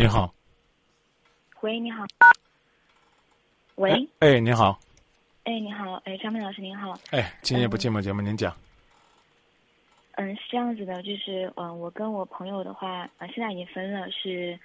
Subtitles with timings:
[0.00, 0.32] 你好，
[1.60, 2.06] 喂，你好。
[3.74, 4.80] 喂，哎，你好，
[5.44, 6.98] 哎，你好，哎，张明老师您好。
[7.10, 8.56] 哎，今夜不寂寞节目您讲。
[10.12, 14.58] 嗯，是这样子的，就是嗯，我跟我朋友的话，啊，现在已经分了，是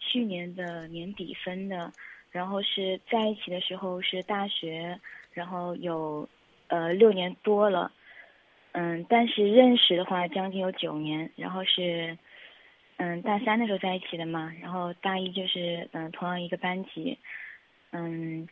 [0.00, 1.92] 去年的年底分的，
[2.32, 4.98] 然后是在一起的时候是大学，
[5.32, 6.28] 然后有
[6.66, 7.92] 呃六年多了，
[8.72, 12.18] 嗯，但是认识的话将近有九年，然后是
[13.02, 17.18] 嗯大三的时候在一起的嘛，然后大一就是嗯同样一个班级，
[17.92, 18.46] 嗯。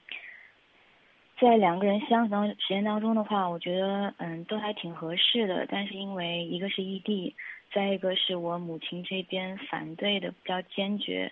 [1.41, 5.65] 在两个人相处当时间当中的话，我觉得嗯都还挺合适的。
[5.70, 7.37] 但是因为一个是异地，
[7.73, 11.30] 再一个是我母亲这边反对的比较坚决，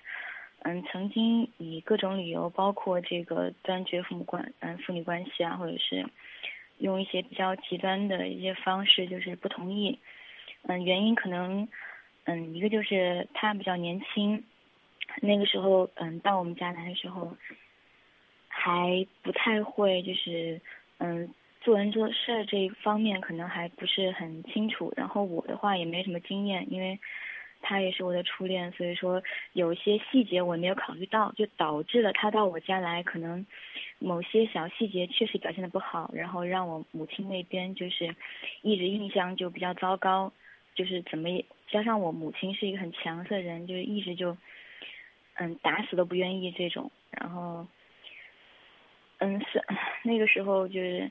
[0.62, 6.06] 嗯，曾经以各种理由，包括这个断绝父母关嗯父女关系啊，或者是
[6.78, 9.98] 用一些比较极端的一些方式，就是不同意。
[10.68, 11.66] 嗯，原因可能
[12.26, 14.44] 嗯一个就是他比较年轻，
[15.22, 17.36] 那个时候嗯到我们家来的时候。
[18.58, 20.58] 还不太会，就是
[20.96, 21.28] 嗯，
[21.60, 24.90] 做人做事这一方面可能还不是很清楚。
[24.96, 26.98] 然后我的话也没什么经验，因为
[27.60, 33.46] 他也是我的初恋，所以说有些细节我没有考虑到，就导致了他到我家来，可能
[33.98, 38.16] 某些小细节确实表现的不好，然后让我母亲那边就是
[38.62, 40.32] 一直印象就比较糟糕，
[40.74, 44.36] 就是怎么也加上我母亲是一个很强势的人，就是一直就
[45.34, 47.66] 嗯打死都不愿意这种，然后。
[49.18, 49.64] 嗯，是
[50.02, 51.10] 那个时候就是，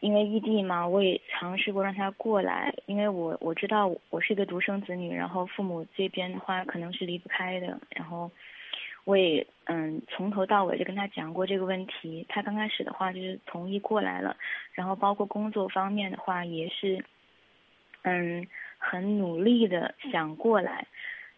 [0.00, 8.30] 因为异地嘛，我也尝试过让他过来，因为我我知道我是一个独生子女，然后父母这边的话可能是离不开的，然后
[9.04, 14.36] 我也嗯从头到尾就跟他讲过这个问题，他刚开始的话就是同意过来了，
[14.74, 17.02] 然后包括工作方面的话也是，
[18.02, 18.46] 嗯
[18.90, 20.86] 很努力的想过来，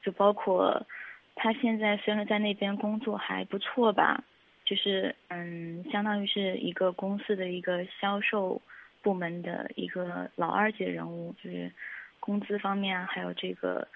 [0.02, 0.86] 就包括
[1.34, 4.24] 他现在虽然在那边工作还不错吧。
[4.64, 8.60] 就是嗯，相当于是一个公司的一个销售
[9.00, 11.72] 部门的一个老二级人物，就是
[12.20, 13.88] 工资方面啊，还有这个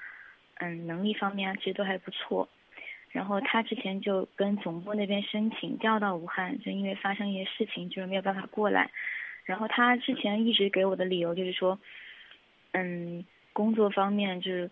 [0.55, 2.49] 嗯能力方面啊，其实都还不错。
[3.11, 8.91] 然后他之前就跟总部那边申请调到武汉，就因为发生一些事情，就是没有办法过来。
[9.45, 11.79] 然后他之前一直给我的理由就是说，
[12.71, 14.71] 嗯，工作方面就是。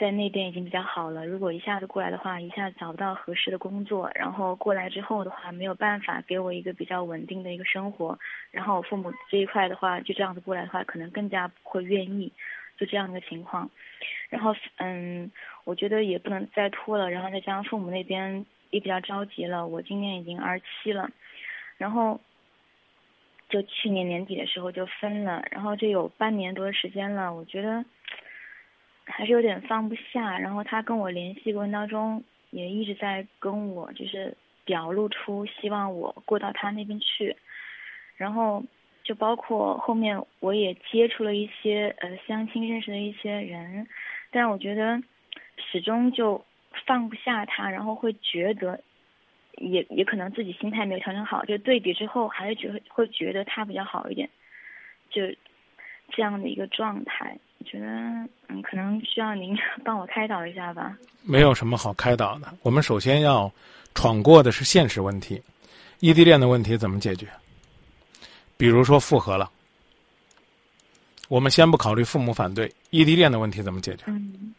[0.00, 8.16] 在那边已经比较好了，如果一下子过来的话，一下子找不到合适的工作，然后过来之后的话，没有办法给我一个比较稳定的一个生活，
[8.52, 12.32] 然后我父母这一块的话，就这样子过来的话，可能更加不会愿意，
[12.78, 13.68] 就这样一个情况。
[14.28, 15.32] 然后嗯，
[15.64, 21.10] 我觉得也不能再拖了，然后再加上父母那边也比较着急了，我今年已经二十七了，
[21.76, 22.20] 然后
[23.48, 27.84] 就去年年底的时候就分了，然后这有半年多的时间了，我觉得。
[29.10, 37.34] 还是有点放不下，然后他跟我联系过程当中，也一直在跟我就是表露出希望我过到他那边去，
[38.18, 38.62] 然后
[39.02, 43.88] 就包括后面我也接触了一些呃相亲认识的一些人，
[44.30, 45.02] 但我觉得
[45.56, 46.44] 始终就
[46.84, 48.78] 放不下他，然后会觉得
[49.60, 54.28] 也也可能自己心态没有调整好，就对比之后还是觉会觉得他比较好一点，
[55.10, 55.22] 就
[56.10, 57.36] 这样的一个状态。
[57.58, 57.86] 我觉得，
[58.48, 60.96] 嗯，可能需要您 帮我开导一下吧。
[61.22, 62.54] 没有什么好开导的。
[62.62, 63.52] 我们首先要
[63.94, 65.42] 闯过的是现实问题，
[66.00, 67.26] 异地恋的问题怎么解决？
[68.56, 69.50] 比如说复合了，
[71.28, 74.04] 我们先不考虑父母反对，异地恋的问题怎么解决？
[74.06, 74.54] 嗯，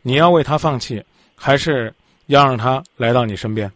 [0.00, 1.04] 你要为他放弃，
[1.36, 1.94] 还是
[2.26, 3.70] 要让他来到你身边？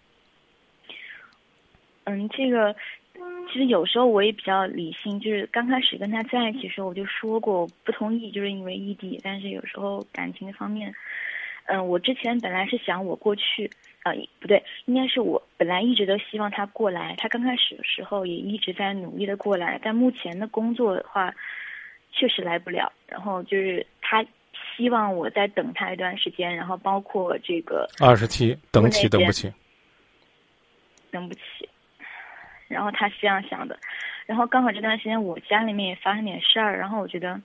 [2.05, 2.75] 嗯，这个。
[3.53, 9.21] 其实有时候我也比较理性，就是刚开始跟他在一起的时候，我就说过不同意，就是因为异地。
[9.23, 10.93] 但是有时候感情方面，
[11.67, 13.71] 嗯，我之前本来是想我过去，
[14.05, 17.15] 啊，不对，应该是我本来一直都希望他过来。
[17.19, 21.33] 他刚开始的时候也一直在努力的过来，但目前的工作的话，
[22.11, 22.91] 确实来不了。
[23.07, 24.25] 然后就是他
[24.77, 29.53] 希望我再等他一段时间，然后包括这个二十七等起等不起，
[31.11, 31.69] 等不起。
[32.73, 33.79] 然后他是这样想的，
[34.27, 37.41] 然后刚好这段时间我家里面也发生点事儿，然后我觉得，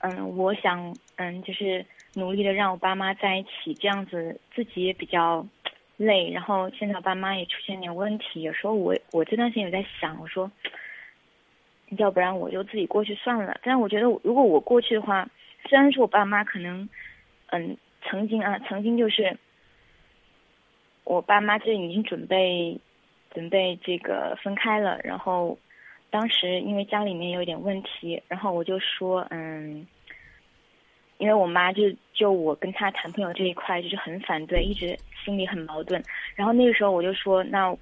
[0.00, 5.44] 嗯，我想，嗯，就是努力的让我爸妈在一起，这样子自己也比较
[5.96, 6.30] 累。
[6.30, 10.50] 然后现在我爸妈也出现点问题，有时候我我这段时间也在想，我说，
[11.96, 13.58] 要不然我就自己过去算了。
[13.62, 15.28] 但是我觉得，如果我过去的话，
[15.68, 16.88] 虽然说我爸妈可能，
[17.48, 19.36] 嗯，曾经啊，曾经就是，
[21.04, 22.78] 我爸妈就已经准备。
[23.32, 25.58] 准备这个分开了，然后
[26.10, 29.86] 当时因为家里面有点问题，然后我就说，嗯，
[31.18, 31.82] 因为我妈就
[32.12, 36.02] 就我跟她谈朋友这一块就是很反对，一直心里很矛盾。
[36.34, 37.74] 然后那个时候我就说，那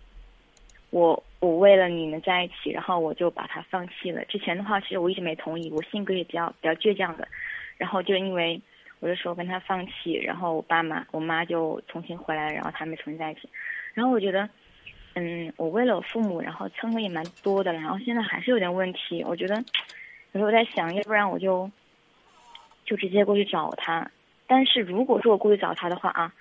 [0.91, 4.25] 我我为了你们在一起，然后我就把他放弃了。
[4.25, 7.27] 之前的话，其实我一直没同意，我性格也比较比较倔强的。
[7.77, 8.61] 然后就因为
[9.01, 13.49] 我就说跟他放弃，然后我爸妈我妈就重新回来，然后他们重新在一起。
[13.93, 14.49] 然后我觉得，
[15.17, 19.25] 嗯，我为了我父母，然后蹭的也蛮多的，然后现在还是有点问题。
[19.25, 19.57] 我觉得
[20.33, 21.71] 有时候我在想，要不然我就。
[22.89, 24.09] 就直接过去找他，
[24.47, 26.33] 但是如果说我过去找他的话啊，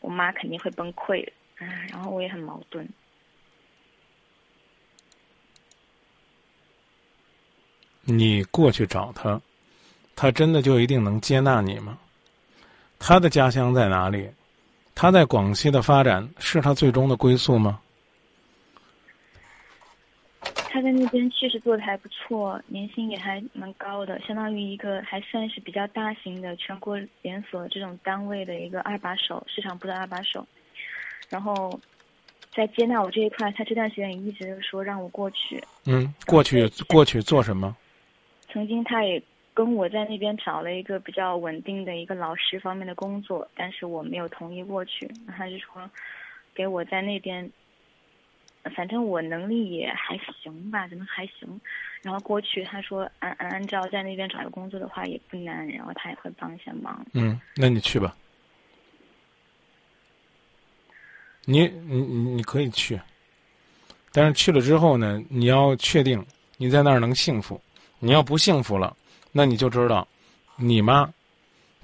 [0.00, 1.24] 我妈肯定会崩溃，
[1.58, 2.84] 唉，然后我也很矛盾。
[8.02, 9.40] 你过去找他，
[10.16, 11.96] 他真的就一定能接纳你吗？
[12.98, 14.28] 他的家乡在哪里？
[14.96, 17.80] 他在广西的发展是他最终的归宿吗？
[20.74, 30.44] 他在那边确实做的还不错，年薪也还蛮高的，相当于一个还算是比较大型的全国连锁这种单位的一个二把手，市场部的二把手。
[31.28, 31.78] 然后，
[32.52, 35.62] 在接纳我这一块，他这段时间也一直说让我过去。
[35.86, 37.76] 嗯，过去过去做什么？
[38.52, 39.22] 曾经他也
[39.54, 45.08] 跟我在那边找了一个比较稳定的一个老师方面的工作，但是我没有同意过去。
[45.28, 45.88] 他就说，
[46.52, 47.48] 给我在那边。
[48.74, 51.60] 反正我能力也还行吧，怎么还行？
[52.02, 57.04] 然后过去他说按按按照在那边找个工作的话也不难，然后他也会帮一下忙。
[57.12, 58.16] 嗯，那你去吧。
[61.44, 62.98] 你你你你可以去，
[64.12, 66.24] 但是去了之后呢，你要确定
[66.56, 67.60] 你在那儿能幸福。
[67.98, 68.96] 你要不幸福了，
[69.30, 70.06] 那你就知道，
[70.56, 71.06] 你妈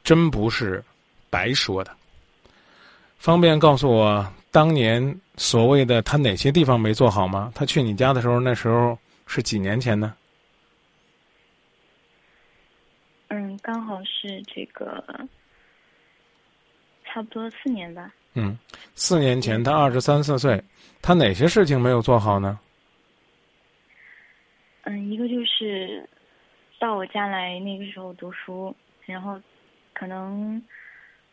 [0.03, 0.83] 真不是
[1.29, 1.95] 白说的。
[3.19, 4.33] 方便告诉我？
[4.51, 7.51] 当年所谓的他哪些地方没做好吗？
[7.55, 8.97] 他去你家的时候，那时候
[9.27, 10.15] 是几年前呢？
[13.29, 15.03] 嗯，刚好是这个，
[17.07, 18.13] 差不多四年吧。
[18.35, 18.57] 嗯，
[18.95, 20.63] 四年前他二十三四岁，
[21.01, 22.61] 他哪些事情没有做好呢？
[24.83, 26.07] 嗯，一个就是
[26.79, 28.77] 到我家来那个时候读书，
[29.07, 29.41] 然后
[29.95, 30.63] 可能。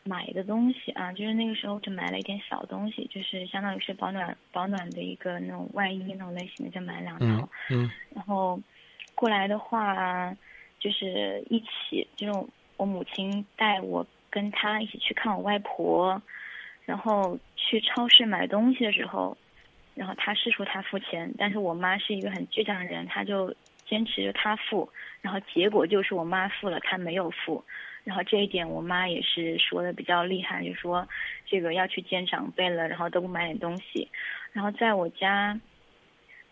[0.07, 7.49] 买的东西啊，就是那个时候就买了一点小东西，就是相当于是保暖保暖的一个那种外衣那种类型的，就买两套。
[7.69, 7.89] 嗯。
[8.15, 8.59] 然后
[9.13, 10.35] 过来的话，
[10.79, 16.21] 就是一起，就是我母亲带我跟她一起去看我外婆，
[16.85, 19.37] 然后去超市买东西的时候，
[19.95, 23.53] 然后她是说她付钱，但是我妈是一个很倔强的人，她就
[23.85, 24.89] 坚持着她付，
[25.21, 27.63] 然后结果就是我妈付了，她没有付。
[28.07, 31.05] 然后这一点我妈也是说的比较厉害，就说
[31.45, 34.07] 这个要去见长辈了，然后都不买点东西。
[34.53, 35.59] 然后在我家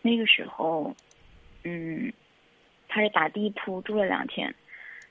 [0.02, 0.94] 那个时候，
[1.64, 2.12] 嗯，
[2.88, 4.54] 他是打地铺住了两天，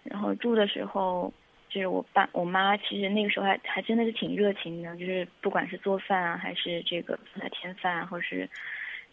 [0.03, 1.33] 然后住的时候
[1.67, 8.47] 就是我爸我妈其实那个时候还还真的是挺热情的，就是不管是做饭啊，还是这个给他添饭啊，或者是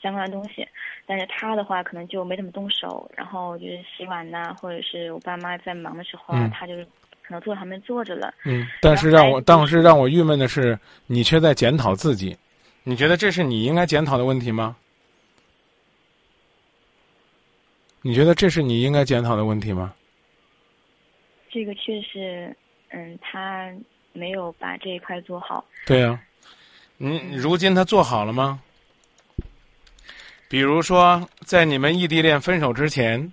[0.02, 0.68] 相关的东西。
[1.06, 6.86] 但是他的话可能就没怎么动手，然后就是洗碗呐，或者是我爸妈在忙的时候啊，他就是。
[7.26, 8.34] 可能坐旁边坐着了。
[8.44, 12.36] 嗯，但是让我当时让我郁闷的是，你却在检讨自己。
[12.84, 14.76] 你觉得这是你应该检讨的问题吗？
[18.00, 19.94] 你觉得这是你应该检讨的问题吗？
[21.48, 22.52] 这个确实，
[22.88, 23.72] 嗯，他
[24.12, 25.64] 没有把这一块做好。
[25.86, 26.20] 对呀，
[26.96, 28.60] 你如今他做好了吗？
[30.48, 33.32] 比如说，在你们异地恋分手之前，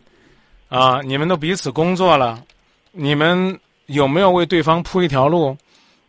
[0.68, 2.46] 啊，你们都彼此工作了，
[2.92, 3.60] 你们。
[3.90, 5.58] 有没有为对方铺一条路，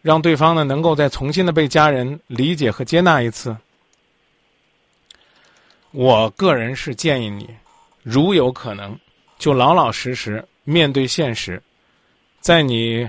[0.03, 3.57] 让对方呢能够再重新的被家人理解和接纳一次？
[5.91, 7.49] 我个人是建议你，
[8.03, 8.97] 如有可能，
[9.39, 11.61] 就老老实实面对现实，
[12.39, 13.09] 在你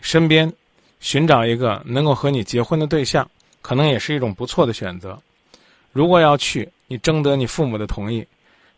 [0.00, 0.52] 身边
[0.98, 3.28] 寻找一个能够和你结婚的对象，
[3.62, 5.16] 可能也是一种不错的选择。
[5.92, 8.26] 如果要去，你征得你父母的同意，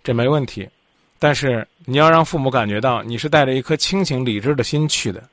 [0.05, 0.69] 这没问题。
[1.19, 5.29] 但是你要让父母感觉到你是带着一颗清醒理智的心去的，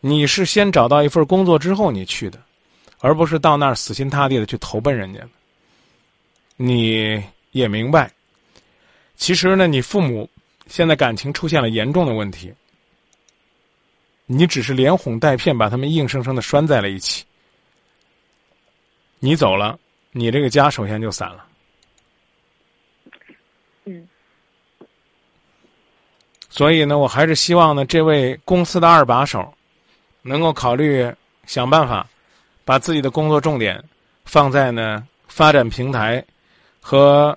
[0.00, 2.40] 你是先找到一份工作之后你去的，
[2.98, 5.20] 而不是到那儿死心塌地的去投奔人家
[6.56, 8.10] 你也明白，
[9.16, 10.28] 其实呢，你父母
[10.66, 12.52] 现在感情出现了严重的问题，
[14.26, 17.24] 你只是连哄带骗把他们硬生生的拴在了一起。
[19.18, 19.78] 你走了，
[20.12, 21.46] 你这个家首先就散了。
[23.84, 24.08] 嗯。
[26.56, 29.52] 所以呢，我还是希望呢，这位公司的二把手，
[30.22, 31.12] 能够考虑
[31.46, 32.06] 想办法，
[32.64, 33.82] 把自己的工作重点
[34.24, 36.24] 放在呢发展平台
[36.80, 37.36] 和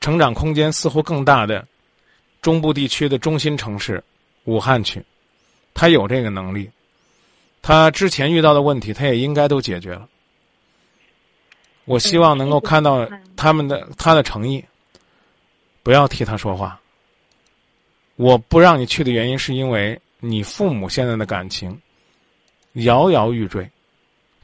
[0.00, 1.66] 成长空间似乎更大的
[2.42, 4.00] 中部地区的中心城市
[4.44, 5.04] 武汉去。
[5.74, 6.70] 他有这个能力，
[7.60, 10.08] 他之前遇到的问题，他也应该都解决了。
[11.86, 14.64] 我希望能够看到他们的他的诚意，
[15.82, 16.80] 不要替他说话。
[18.16, 21.80] 我不让你去的原因，是因为你父母现在的感情
[22.74, 23.68] 摇摇欲坠、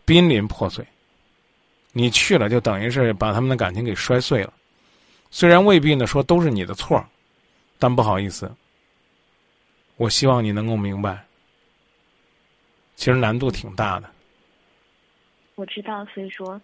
[0.05, 0.85] 濒临破碎。
[1.93, 4.53] 你去了，就等于是把他们的感情给摔碎了。
[5.31, 7.05] 虽然未必呢说都是你的错，
[7.79, 8.51] 但不好意思，
[9.97, 11.25] 我希望你能够明白，
[12.97, 14.11] 其实难度挺大的。
[15.55, 16.61] 我知道，所以说。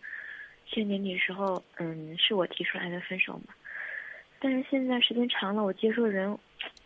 [0.69, 3.55] 去年底时候，嗯，是我提出来的分手嘛。
[4.41, 6.37] 但是现在时间长了，我接受人，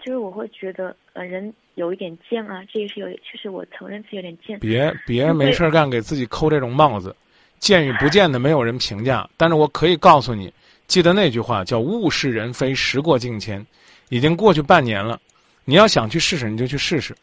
[0.03, 4.59] 就是我会觉得，呃，人有一点贱啊，这也是有，其实我承认自己有点贱。
[4.59, 7.15] 别别没事干，给自己扣这种帽子，
[7.59, 9.29] 贱与不贱的没有人评价。
[9.37, 10.53] 但是我可以告诉你，
[10.87, 13.65] 记得那句话叫“物是人非，时过境迁”，
[14.09, 15.21] 已经过去半年了。
[15.65, 17.15] 你要想去试试，你就去试试。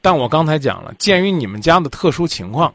[0.00, 2.74] 但我刚才讲了，鉴于你们家的特殊情况，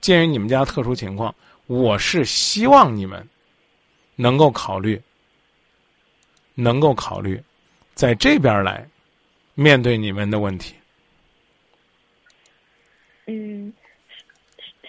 [0.00, 1.34] 鉴于你们家特殊情况。
[1.66, 3.26] 我是希望你们
[4.16, 5.00] 能够考虑，
[6.54, 7.42] 能够考虑
[7.94, 8.86] 在这边来
[9.54, 10.74] 面对你们的问题。
[13.26, 13.72] 嗯，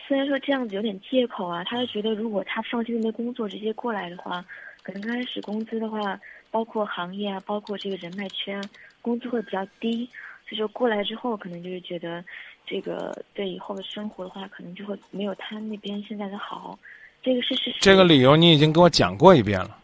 [0.08, 4.44] 虽然说这样子有点借口啊，他就觉得如果他放弃那边工作直接过来的话，
[4.84, 6.20] 可能刚开始工资的话，
[6.52, 8.62] 包括行业啊，包括这个人脉圈，
[9.02, 10.10] 工资会比较低，
[10.48, 12.24] 所以说过来之后可能就是觉得。
[12.68, 16.76] 这个对以后的生活的话，可能就会没有他那边现在的好。
[17.22, 17.78] 这个是事实。
[17.80, 19.78] 这个理由你已经给我讲过一遍了。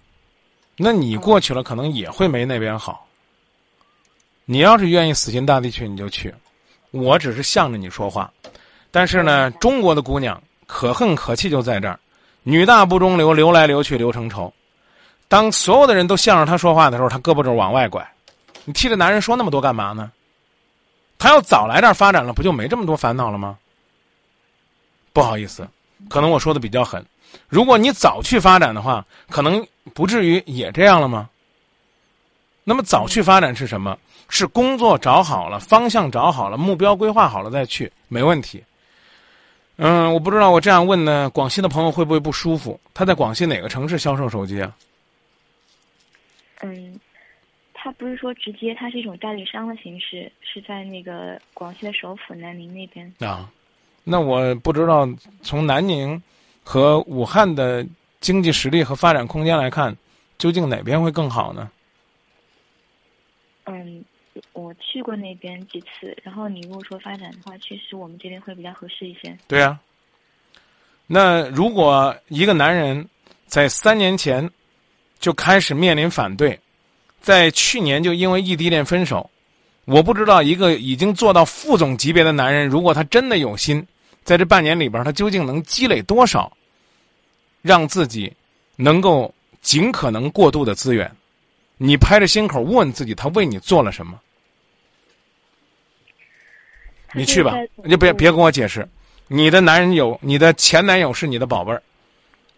[0.78, 3.08] 那你过去了，可能也会没那边好。
[4.46, 6.34] 你要是愿意死心塌地去，你就去。
[6.92, 8.32] 我只是向着你说话。
[8.92, 12.00] 但是呢，中国的姑娘可恨可气就在这儿，
[12.44, 14.54] 女大不中留，留来留去留成仇。
[15.28, 18.06] 当所有的人都向着她说话的时候，她胳膊肘往外拐。
[18.66, 20.12] 你替这男人说那么多干嘛呢？
[21.18, 23.58] 他要早来这儿发展了，不就没这么多烦恼了吗？
[25.14, 25.68] 不好意思，
[26.10, 27.06] 可能我说的比较狠。
[27.48, 31.30] 如果你早去发展的话，可能不至于也这样了吗？
[32.64, 33.98] 那么早去发展是什么？
[34.32, 38.64] 是工作找好了，方向找好了，目标规划好了再去，没问题。
[39.76, 42.80] 嗯，我不知道我这样问呢，广西的朋友会不会不舒服？
[42.94, 44.76] 他在广西哪个城市销售手机啊？
[46.62, 47.00] 嗯。
[47.84, 53.12] 他不是说直接，他是一种代理商的形式，是在那个广西的首府南宁那边。
[53.20, 53.50] 啊，
[54.04, 55.10] 那我不知道
[55.42, 56.22] 从南宁
[56.64, 57.84] 和武汉的
[58.20, 59.98] 经济实力和发展空间来看，
[60.38, 61.72] 究竟哪边会更好呢？
[63.64, 64.06] 嗯，
[64.54, 69.38] 我去过那边几次，然后你如果说发展的话，确实我们这边会比较合适一些。
[69.48, 69.80] 对啊，
[71.08, 73.08] 那如果一个男人
[73.46, 74.50] 在三年前
[75.20, 76.60] 就开始面临反对。
[77.22, 79.30] 在去年就因为异地恋分手，
[79.86, 83.86] 我不知道一个已经做到副总级别的男人，如果他真的有心，
[84.24, 86.52] 在这半年里边，他究竟能积累多少，
[87.62, 88.34] 让自己
[88.76, 91.12] 能够尽可能过度的资源？
[91.78, 94.20] 你拍着心口问自己，他为你做了什么？
[97.14, 98.88] 你去吧，你别别跟我解释，
[99.28, 101.82] 你的男人有你的前男友是你的宝贝儿，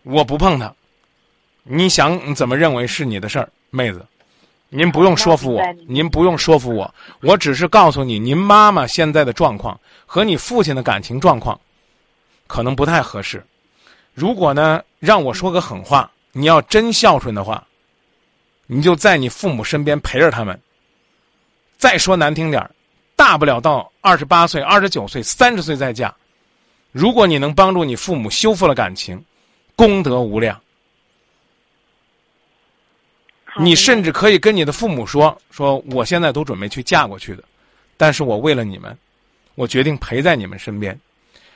[0.03, 0.73] 我不碰他，
[1.63, 4.05] 你想怎么认为是你的事儿，妹子。
[4.75, 11.59] 您不用说服我，您不用说服我，我只是告诉你，您妈妈现在的状况和你父亲的感情状况，
[12.47, 13.45] 可能不太合适。
[14.15, 17.63] 如果呢，让我说个狠话，你要真孝顺的话，
[18.65, 20.59] 你就在你父母身边陪着他们。
[21.77, 22.67] 再说难听点
[23.23, 26.13] 大不了到二十八岁、二十九岁、三十岁再嫁。
[26.91, 29.23] 如果你能帮助你父母修复了感情，
[29.77, 30.59] 功德无量。
[33.55, 37.45] 你甚至可以跟你的父母说：“说我现在都准备去嫁过去的，
[37.95, 38.95] 但是我为了你们，
[39.55, 40.99] 我决定陪在你们身边，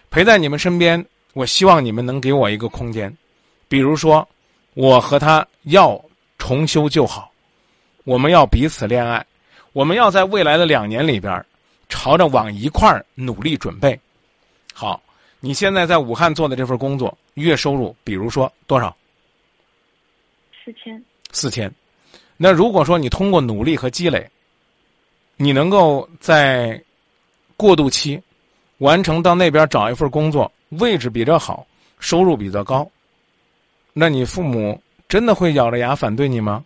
[0.10, 1.06] 陪在你们身边。
[1.34, 3.14] 我希望你们能给我一个空间，
[3.68, 4.26] 比如说，
[4.74, 6.02] 我和他要
[6.38, 7.30] 重修旧好，
[8.06, 9.26] 我们要彼此恋爱，
[9.74, 11.46] 我们要在未来的两年里边，
[11.90, 14.00] 朝着往一块儿努力准备。
[14.74, 15.02] 好，
[15.40, 18.96] 你现在在武汉做的这份工作，月收入，比如说多少？
[20.64, 21.04] 四千。
[21.32, 21.72] 四千。”
[22.40, 24.30] 那如果说你通过努力和积累，
[25.38, 26.80] 你能够在
[27.56, 28.22] 过渡期
[28.78, 31.66] 完成到那边找一份工作，位置比这好，
[32.00, 32.88] 收入比较高，
[33.92, 34.80] 那你父母
[35.10, 36.64] 真的会咬着牙反对你吗？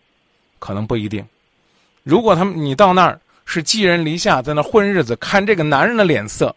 [0.60, 1.26] 可能不一定。
[2.04, 3.18] 如果他们你到那儿
[3.54, 6.56] 是寄人篱下，在那混日子，看这个男人的脸色，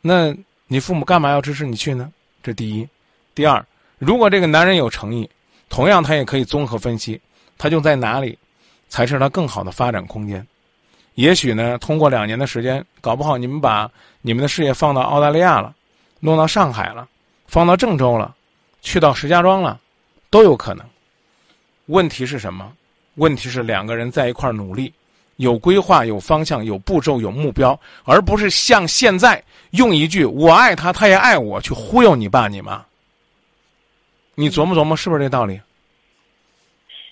[0.00, 0.34] 那
[0.66, 2.10] 你父母干嘛要支持你去呢？
[2.42, 2.88] 这第一。
[3.34, 3.62] 第二，
[3.98, 5.28] 如果这个男人有诚意，
[5.68, 7.20] 同样他也可以综合分析。
[7.58, 8.38] 他就在哪里，
[8.88, 10.44] 才是他更好的发展空间。
[11.16, 13.90] 也许呢，通过两年的时间，搞不好你们把
[14.22, 15.74] 你们的事业放到澳大利亚了，
[16.18, 17.06] 弄到上海了，
[17.46, 18.34] 放到郑州了，
[18.80, 19.78] 去到石家庄了，
[20.30, 20.86] 都有可能。
[21.86, 22.72] 问题是什么？
[23.16, 24.90] 问题是两个人在一块儿努力，
[25.40, 32.84] 有规划、有方向、有步骤、有目标，而不是像现在用一句“我爱他，他也爱我”去忽悠你爸你妈。
[34.34, 35.58] 你琢磨琢磨，是不是这道理？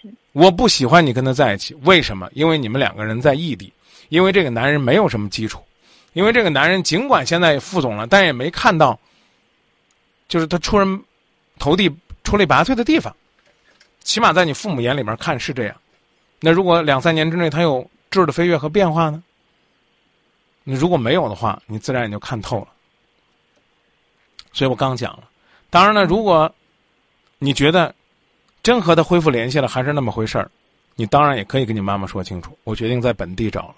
[0.02, 0.10] 是。
[0.32, 2.28] 我不喜欢你跟他在一起，为什么？
[2.34, 3.72] 因为你们两个人在异地，
[4.10, 5.64] 因为这个男人没有什么基础，
[6.12, 8.98] 因为这个男人尽管现在副总了，但也没看到，
[10.28, 11.02] 就是他出人
[11.58, 11.90] 头地、
[12.24, 13.14] 出类拔萃的地方。
[14.04, 15.74] 起码在你父母眼里面看是这样。
[16.40, 19.22] 那如果两三年之内他又质的飞跃和变化呢？
[20.64, 22.68] 你如果没有的话，你自然也就看透了。
[24.52, 25.28] 所以我刚讲了，
[25.70, 26.52] 当然了，如果
[27.38, 27.94] 你觉得
[28.62, 30.50] 真和他恢复联系了，还是那么回事儿，
[30.94, 32.58] 你当然也可以跟你妈妈说清楚。
[32.64, 33.76] 我决定在本地找了，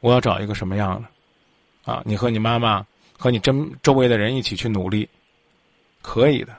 [0.00, 1.92] 我要找一个什么样的？
[1.92, 2.86] 啊，你和你妈妈
[3.18, 5.08] 和你真周围的人一起去努力，
[6.02, 6.54] 可以的。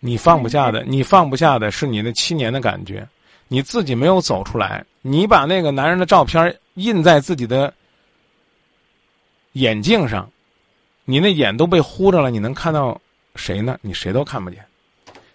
[0.00, 3.06] 你放不下的，你放不下的是你那七年的感觉。
[3.48, 7.72] 你自己没有走出来，你把那个男人的照片印在自己的
[9.52, 10.28] 眼镜上，
[11.04, 13.00] 你那眼都被糊着了，你能看到
[13.36, 13.78] 谁呢？
[13.82, 14.66] 你谁都看不见，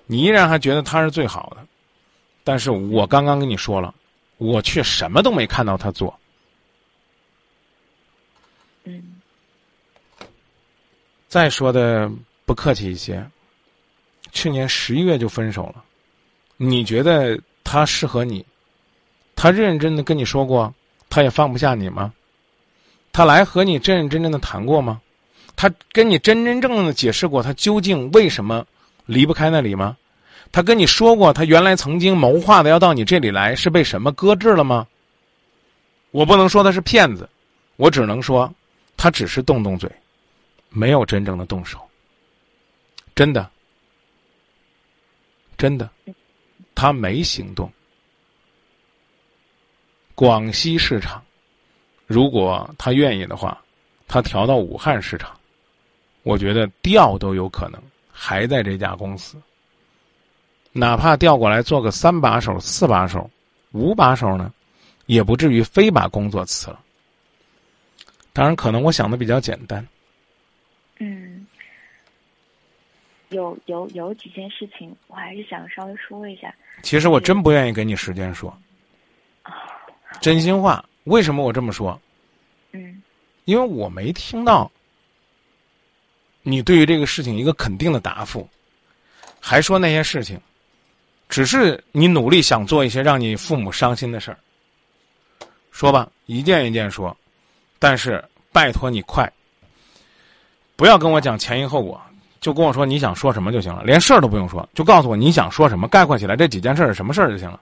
[0.05, 1.65] 你依然还觉得他是最好的，
[2.43, 3.95] 但是我刚刚跟你说了，
[4.37, 6.13] 我却什么都没看到他做。
[8.83, 9.21] 嗯。
[11.29, 12.11] 再说的
[12.45, 13.25] 不客气一些，
[14.33, 15.81] 去年十一月就分手了，
[16.57, 17.39] 你觉得？
[17.63, 18.45] 他适合你，
[19.35, 20.73] 他认认真真跟你说过，
[21.09, 22.13] 他也放不下你吗？
[23.13, 25.01] 他来和你真认真真的谈过吗？
[25.55, 28.65] 他跟你真真正正的解释过他究竟为什么
[29.05, 29.97] 离不开那里吗？
[30.51, 34.87] 他跟你说过他原来曾经谋划的要到你这里来是被什么搁置了吗？
[36.11, 37.29] 我不能说他是骗子，
[37.77, 38.53] 我只能说
[38.97, 39.89] 他只是动动嘴，
[40.69, 41.79] 没有真正的动手。
[43.15, 43.49] 真的，
[45.57, 45.89] 真的。
[46.75, 47.71] 他没行动。
[50.13, 51.23] 广西市场，
[52.05, 53.59] 如果他愿意的话，
[54.07, 55.31] 他调到武汉市场，
[56.23, 57.81] 我觉得调都有可能，
[58.11, 59.41] 还在这家公司。
[60.71, 63.29] 哪怕调过来做个三把手、四把手、
[63.71, 64.53] 五把手呢，
[65.05, 66.79] 也不至于非把工作辞了。
[68.31, 69.85] 当然，可能我想的比较简单。
[70.99, 71.40] 嗯。
[73.31, 76.53] 有有有几件事情，我还是想稍微说一下。
[76.83, 78.55] 其实我真不愿意给你时间说，
[80.21, 80.83] 真心话。
[81.05, 81.99] 为什么我这么说？
[82.73, 83.01] 嗯，
[83.45, 84.71] 因为我没听到
[86.43, 88.47] 你对于这个事情一个肯定的答复，
[89.39, 90.39] 还说那些事情，
[91.27, 94.37] 只是你努力想做一些让你父母伤心的事儿。
[95.71, 97.15] 说吧，一件一件说，
[97.79, 99.31] 但是拜托你快，
[100.75, 101.99] 不要跟我讲前因后果。
[102.41, 107.61] 就跟我说你想说什么就行了，连事儿都不用说，就告诉我你想说什么，概括起来这几件事是什么事儿就行了。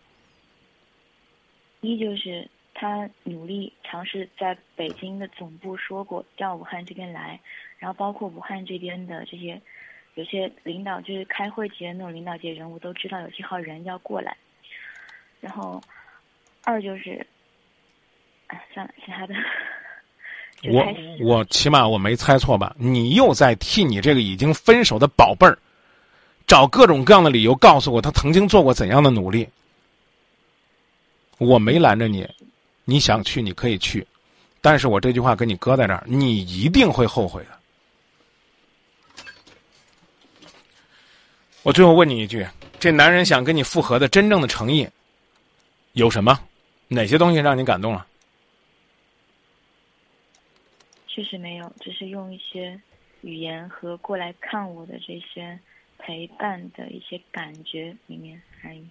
[1.81, 7.39] 一就是他努力尝试在北京的总部说过调武汉这边来，
[7.77, 9.61] 然后包括武汉这边的这些
[10.15, 14.35] 有些领导，就是开会级的那种领导级人物都知道有这号人要过来。
[15.41, 15.81] 然后
[16.63, 17.25] 二就是，
[18.47, 19.33] 哎，算了，其他的。
[20.63, 20.85] 我
[21.19, 22.75] 我起码我没猜错吧？
[22.77, 25.57] 你又在替你这个已经分手的宝贝儿，
[26.45, 29.47] 找各种各样的理由告诉我他曾经做过怎样的努力。
[31.37, 32.27] 我没拦着你，
[32.83, 34.05] 你想去你可以去，
[34.59, 37.49] 但是我这句话跟你搁在这儿，你一定会后悔的。
[41.63, 42.45] 我最后问你一句：
[42.79, 44.85] 这男人想跟你复合的真正的诚意
[45.93, 46.37] 有什么？
[46.89, 48.05] 哪些东西让你感动了？
[51.11, 52.79] 确实没有，只是用一些
[53.21, 55.59] 语言和过来看我的这些
[55.97, 58.87] 陪伴的一些感觉里面而已。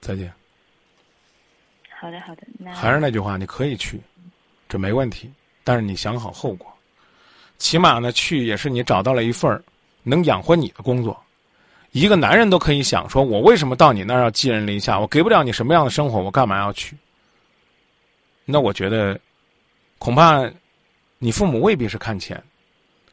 [0.00, 0.32] 再见。
[1.90, 2.42] 好的，好的。
[2.58, 4.00] 那还是那句话，你可以去，
[4.68, 5.30] 这没问题。
[5.64, 6.72] 但是你想好后果，
[7.58, 9.62] 起码呢，去也是你找到了一份
[10.04, 11.20] 能养活你的工作。
[11.90, 14.98] 一个男人都可以想说，我为什么到你那儿要寄人篱下？
[14.98, 16.96] 我给不了你什么样的生活，我干嘛要去？
[18.50, 19.20] 那我觉得，
[19.98, 20.50] 恐怕
[21.18, 22.42] 你父母未必是看钱，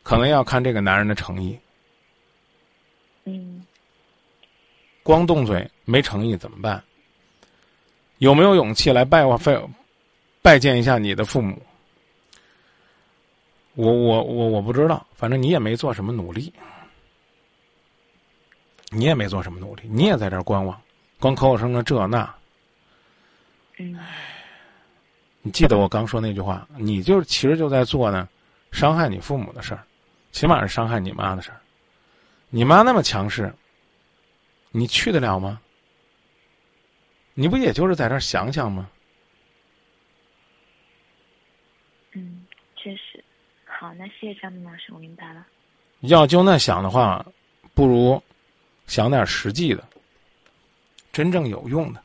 [0.02, 1.60] 可能要看这个男人的诚意。
[3.26, 3.66] 嗯。
[5.04, 6.82] 光动嘴没诚意怎么办？
[8.20, 9.62] 有没有勇气来拜我拜
[10.42, 11.62] 拜见一下你的父母？
[13.74, 16.54] 我我我我不知道，反正你也没做什么努力，
[18.90, 20.82] 你也没做什么努力，你也在这儿观望，
[21.20, 22.34] 光口口声声这那。
[23.78, 24.00] 嗯
[25.46, 28.28] 你记得我刚说那句话，你就其实就在做呢，
[28.72, 29.86] 伤害你父母的事儿，
[30.32, 31.62] 起码是伤害你妈的事儿。
[32.50, 33.54] 你妈那么强势，
[34.72, 35.62] 你去得了吗？
[37.36, 38.90] 你不也就是在这儿想想吗？
[42.14, 42.44] 嗯，
[42.76, 43.24] 确实。
[43.66, 45.46] 好，那谢谢张明老师，我明白了。
[46.00, 47.24] 要就那想的话，
[47.76, 48.20] 不如
[48.88, 49.88] 想点实际的，
[51.12, 52.02] 真正有用的。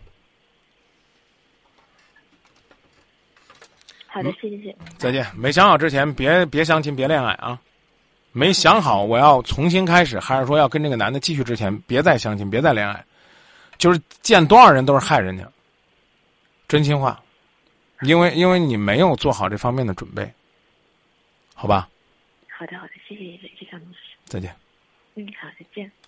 [4.12, 4.74] 好的，谢谢。
[4.98, 5.24] 再见。
[5.36, 7.60] 没想好之前，别别相亲，别恋爱啊！
[8.32, 13.04] 没想好我要重新开始，还是说要跟这个男的继续之前，别再相亲，别再恋爱。
[13.78, 15.48] 就是见多少人都是害人家。
[16.68, 17.20] 真心话，
[18.02, 20.32] 因为因为你没有做好这方面的准备，
[21.54, 21.88] 好吧？
[22.48, 23.98] 好的好的，谢谢谢谢张老师。
[24.24, 24.54] 再见。
[25.14, 25.90] 嗯，好，再见。